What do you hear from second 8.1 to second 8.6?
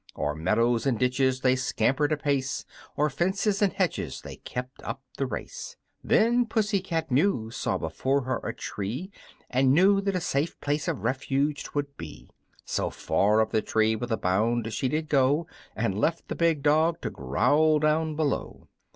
her a